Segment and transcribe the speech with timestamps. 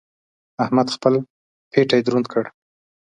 [0.63, 1.13] احمد خپل
[1.71, 2.43] پېټی دروند کړ.